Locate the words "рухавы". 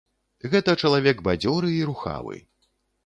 1.91-2.43